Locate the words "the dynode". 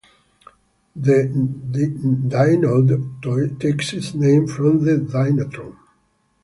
0.95-3.59